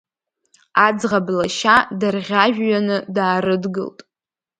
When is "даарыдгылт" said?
3.15-3.99